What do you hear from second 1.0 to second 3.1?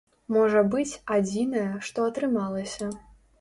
адзінае, што атрымалася.